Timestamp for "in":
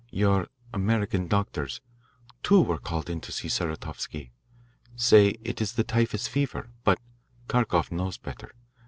3.07-3.21